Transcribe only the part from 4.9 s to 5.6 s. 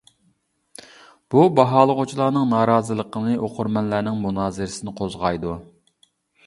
قوزغايدۇ.